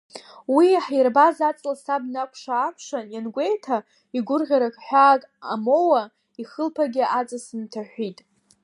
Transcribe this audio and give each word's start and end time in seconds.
Уи 0.55 0.65
иаҳирбаз 0.71 1.37
аҵла 1.49 1.73
саб 1.83 2.03
днакәша-аакәшан 2.07 3.05
иангәеиҭа, 3.11 3.77
игәырӷьара 4.17 4.69
ҳәаак 4.85 5.21
амоуа, 5.53 6.01
ихылԥагьы 6.41 7.05
аҵыс 7.19 7.45
нҭаҳәит. 7.61 8.17